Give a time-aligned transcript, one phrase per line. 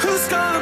[0.00, 0.55] Who's gonna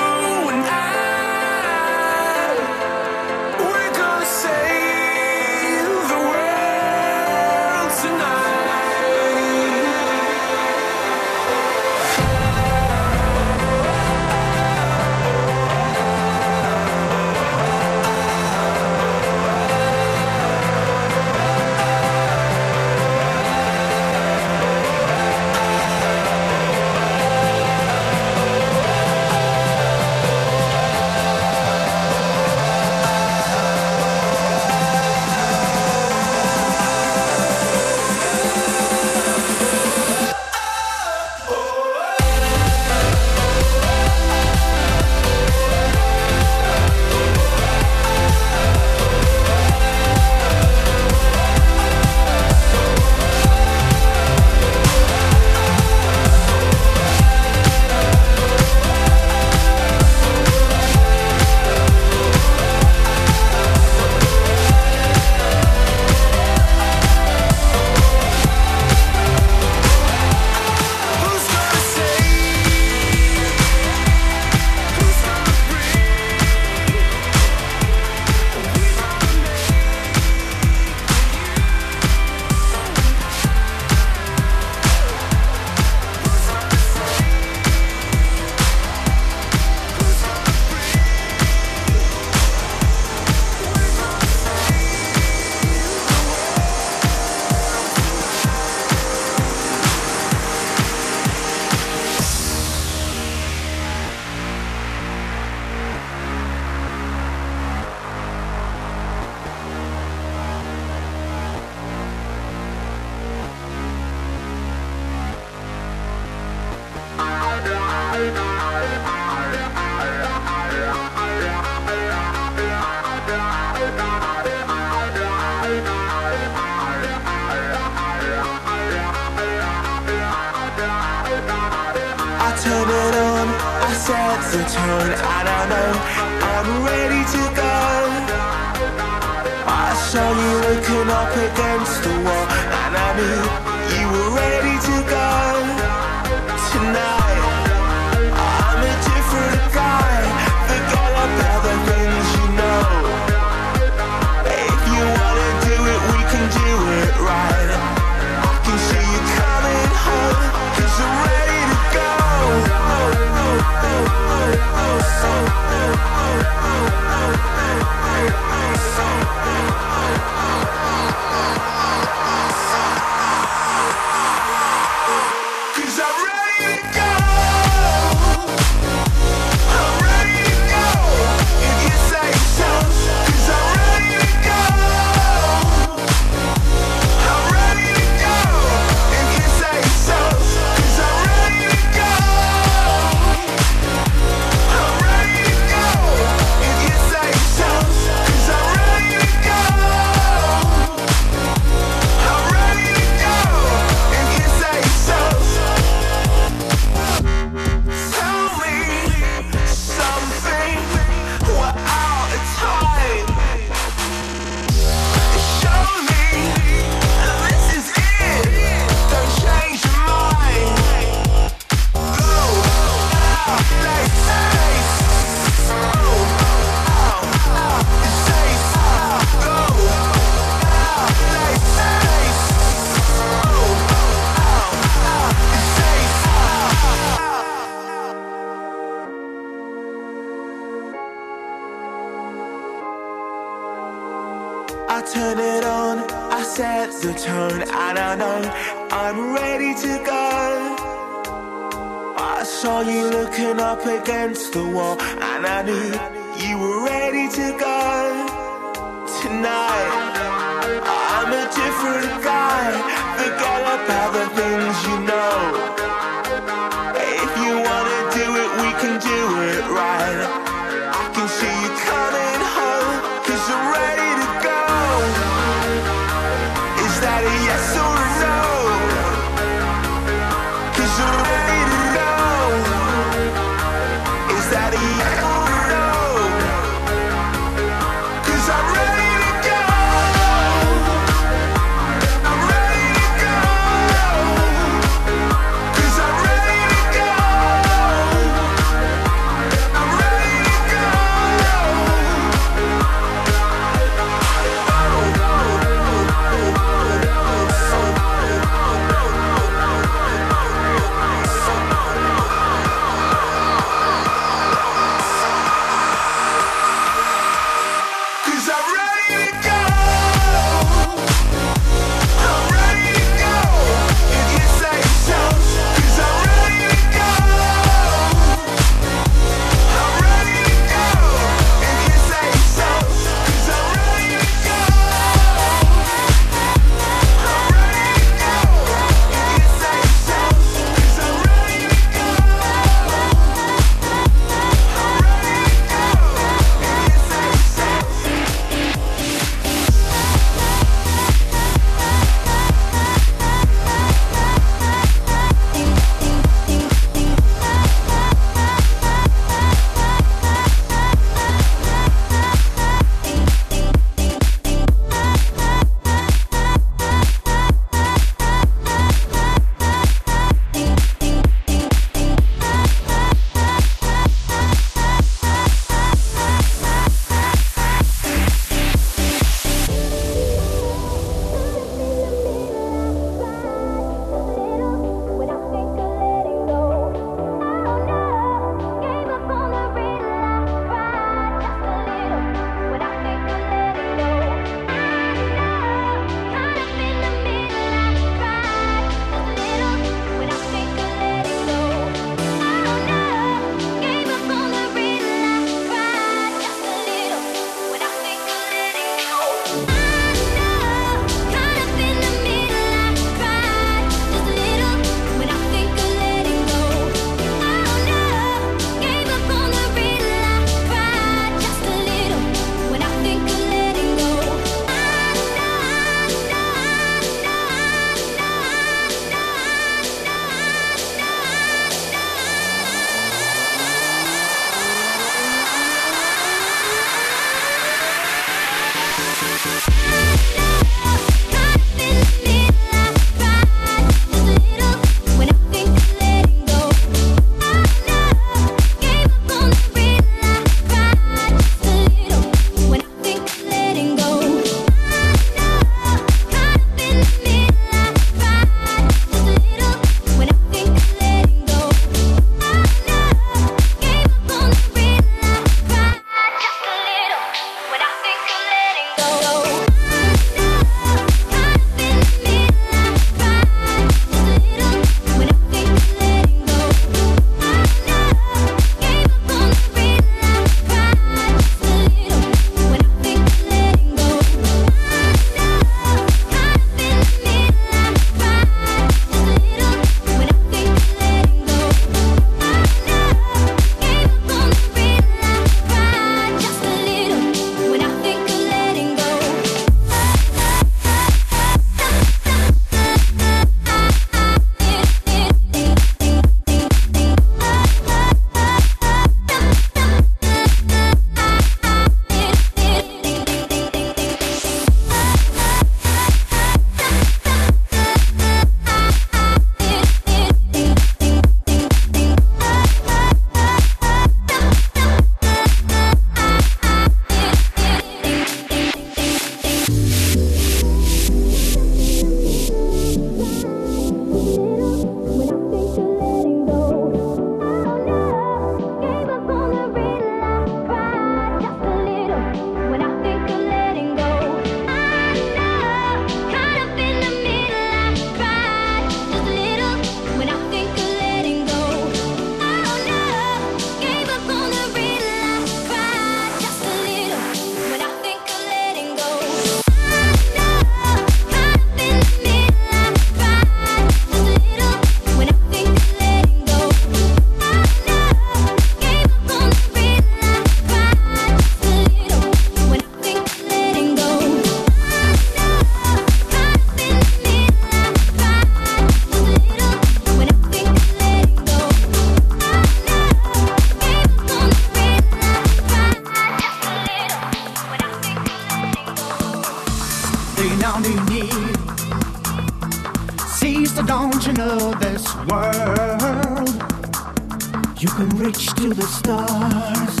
[598.34, 600.00] reach to the stars,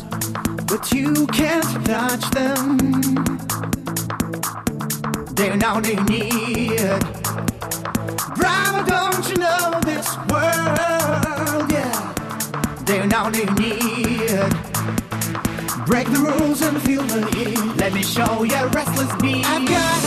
[0.66, 2.78] but you can't touch them.
[5.34, 6.80] They're now they need.
[8.36, 11.70] Bravo, don't you know this world?
[11.70, 12.14] Yeah,
[12.84, 14.30] they're now they need.
[15.86, 17.58] Break the rules and feel the heat.
[17.76, 19.44] Let me show you restless beat.
[19.46, 20.02] I've got,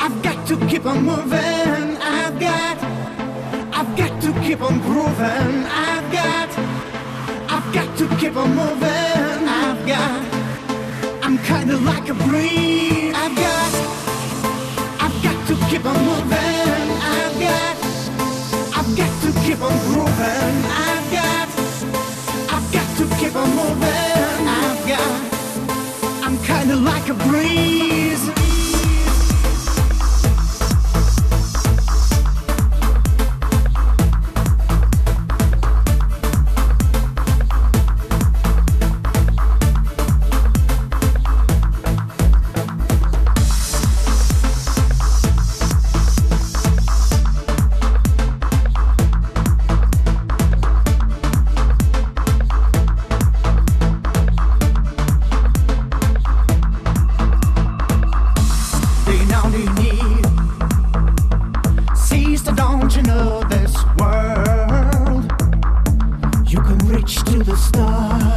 [0.00, 1.96] I've got to keep on moving.
[2.00, 2.78] I've got,
[3.74, 5.64] I've got to keep on grooving.
[5.66, 6.73] I've got
[7.74, 9.48] got to keep on moving.
[9.48, 10.22] I've got,
[11.24, 13.12] I'm kinda like a breeze.
[13.16, 13.70] I've got,
[15.04, 16.86] I've got to keep on moving.
[17.14, 17.76] I've got,
[18.78, 20.56] I've got to keep on grooving.
[20.86, 21.48] I've got,
[22.54, 24.40] I've got to keep on moving.
[24.62, 27.93] I've got, I'm kinda like a breeze.
[63.48, 65.24] this world,
[66.46, 68.33] you can reach to the stars.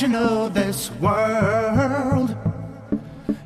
[0.00, 2.34] You know this world?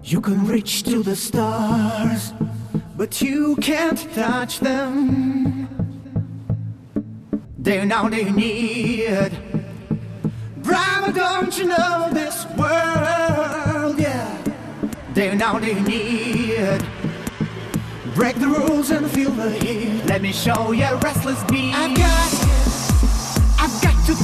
[0.04, 2.32] You can reach to the stars,
[2.96, 5.66] but you can't touch them.
[7.58, 9.36] They're all you need.
[10.58, 13.98] Brother, don't you know this world?
[13.98, 14.38] Yeah,
[15.12, 16.86] they're all you need.
[18.14, 20.04] Break the rules and feel the heat.
[20.06, 21.74] Let me show you restless beat.
[21.74, 22.43] I've got,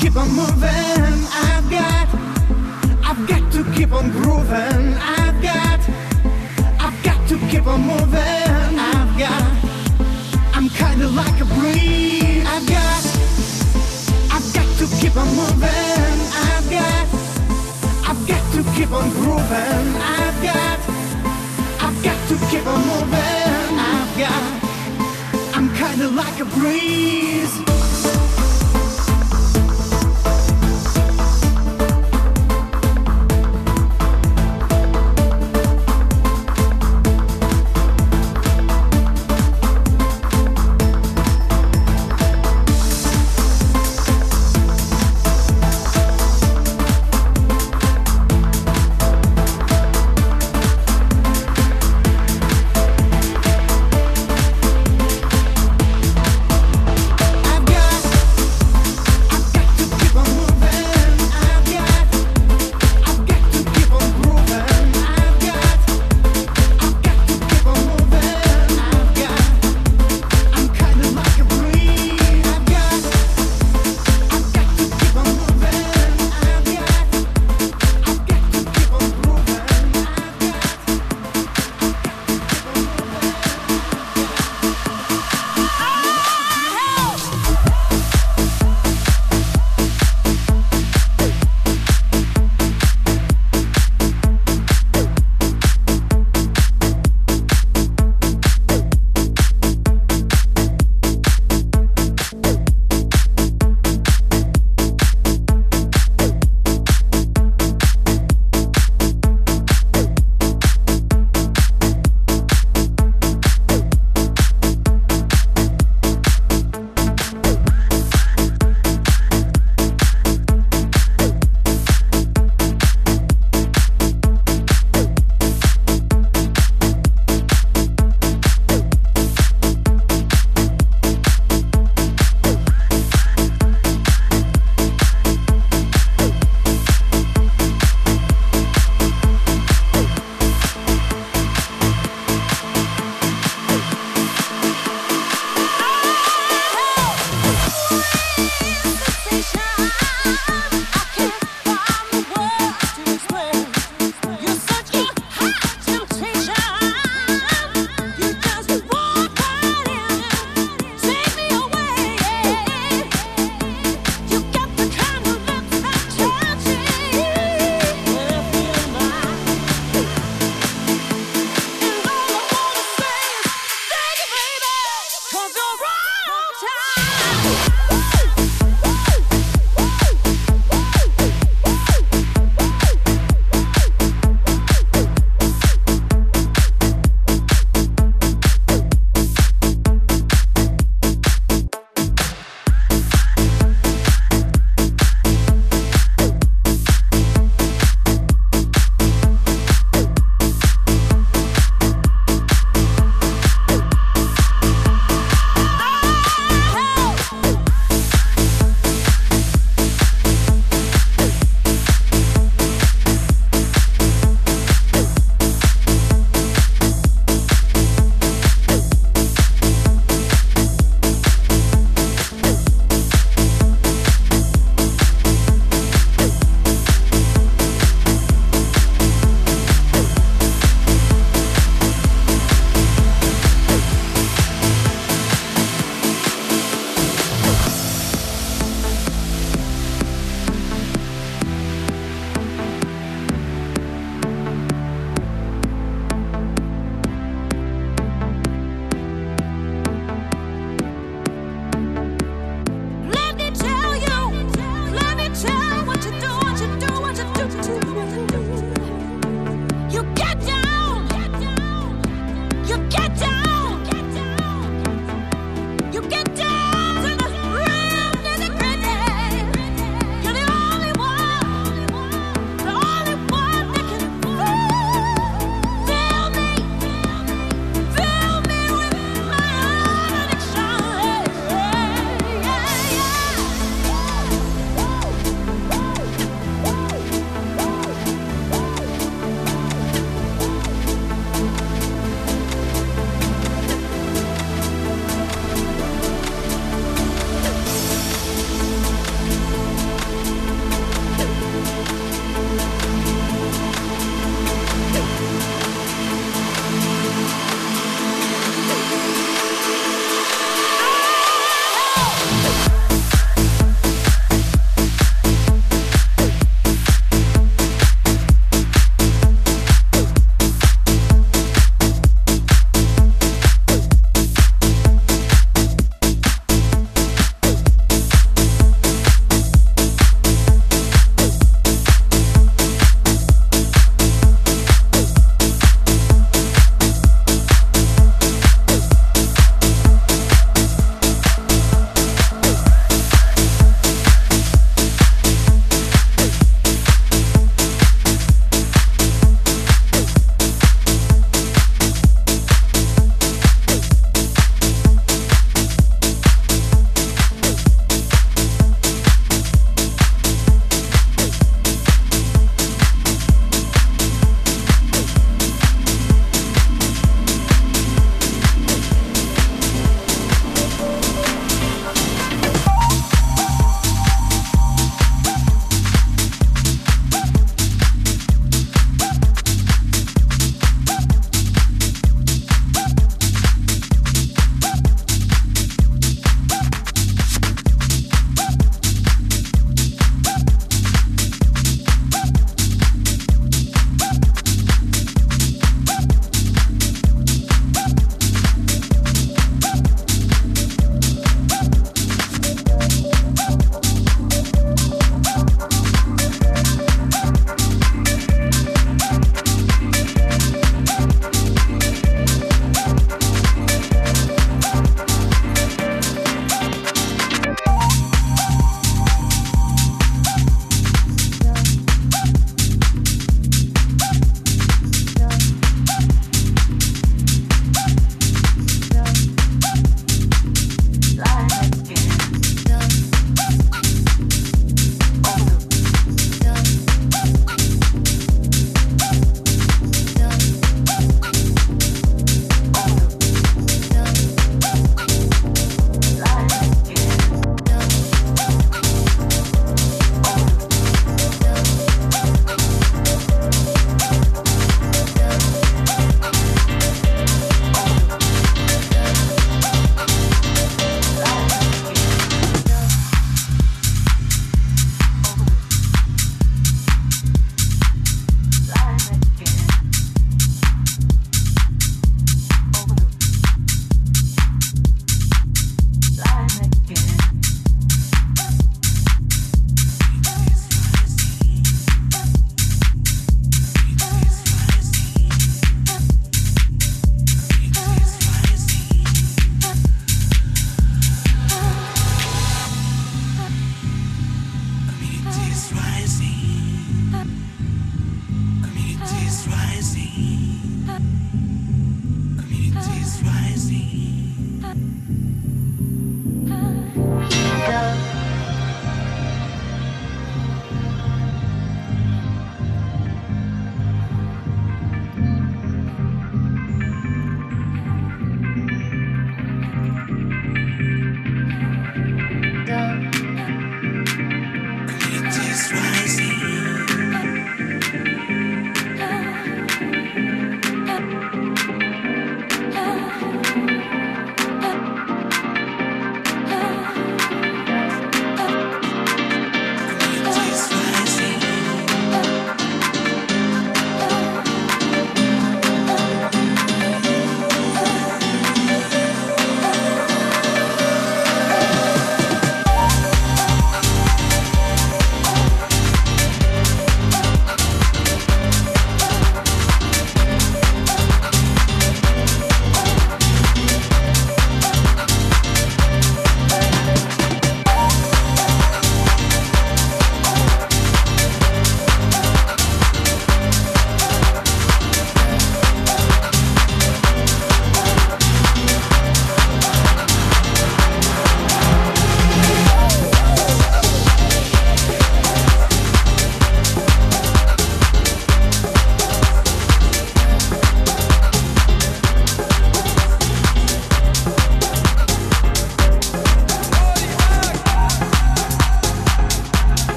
[0.00, 1.16] keep on moving.
[1.32, 2.08] I've got,
[3.04, 4.94] I've got to keep on grooving.
[4.98, 5.80] I've got,
[6.80, 8.78] I've got to keep on moving.
[8.78, 9.42] I've got,
[10.54, 11.46] I'm kinda like a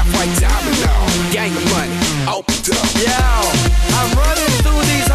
[0.00, 1.32] half white diamond.
[1.32, 1.96] Gang money,
[2.28, 2.88] opened up.
[2.96, 3.12] Yo,
[3.96, 5.09] I'm running through these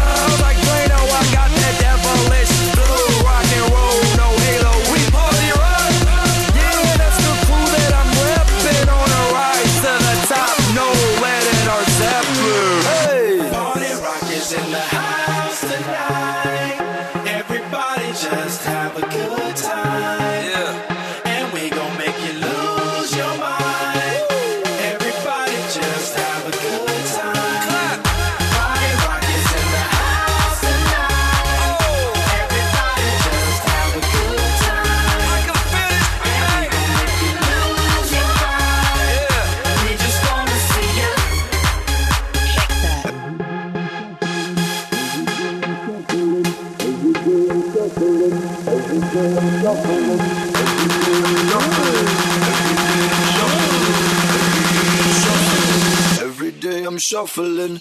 [57.06, 57.80] shuffling.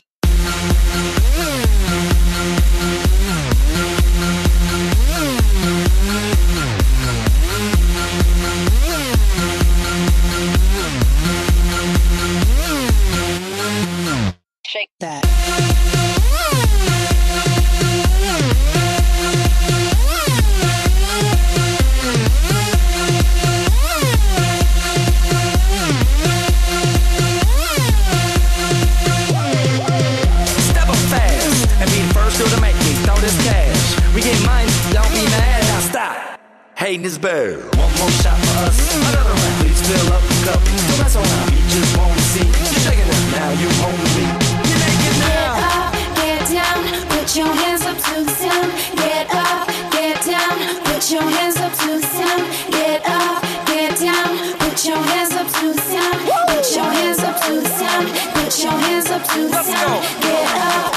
[37.55, 39.55] One more shot for us, another round.
[39.63, 40.59] Please fill up the cup.
[40.59, 43.49] Don't mess around, just wanna see you shaking it now.
[43.61, 43.69] You
[44.15, 44.25] me.
[44.67, 45.55] You now.
[45.55, 46.79] Get up, get down,
[47.15, 48.69] put your hands up to the sound.
[48.99, 52.43] Get up, get down, put your hands up to the sound.
[52.71, 56.17] Get up, get down, put your hands up to the sound.
[56.51, 58.07] Put your hands up to the sound.
[58.35, 60.03] Put your hands up to the sound.
[60.21, 60.94] Get up.